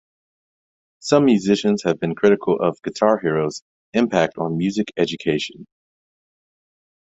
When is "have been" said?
1.85-2.15